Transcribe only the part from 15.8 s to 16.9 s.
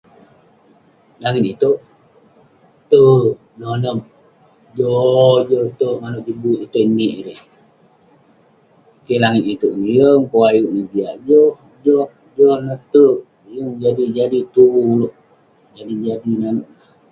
jadi jadi neuk neh.